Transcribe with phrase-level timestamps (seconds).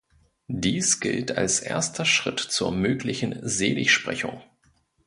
[0.47, 4.41] Dies gilt als erster Schritt zur möglichen Seligsprechung.